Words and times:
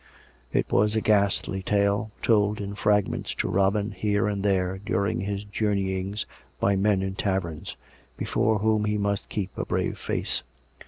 It 0.51 0.71
was 0.71 0.95
a 0.95 0.99
ghastly 1.01 1.61
tale, 1.61 2.09
told 2.23 2.59
in 2.59 2.73
fragments 2.73 3.35
to 3.35 3.47
Robin 3.47 3.91
here 3.91 4.27
and 4.27 4.41
there 4.41 4.79
during 4.79 5.19
his 5.19 5.43
journey 5.43 5.99
ings 5.99 6.25
by 6.59 6.75
men 6.75 7.03
in 7.03 7.13
taverns, 7.13 7.77
before 8.17 8.57
whom 8.57 8.85
he 8.85 8.97
must 8.97 9.29
keep 9.29 9.55
a 9.55 9.63
brave 9.63 9.99
face. 9.99 10.41